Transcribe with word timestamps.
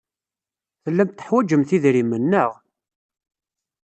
Tellamt 0.83 1.15
teḥwajemt 1.17 1.71
idrimen, 1.75 2.23
naɣ? 2.31 2.51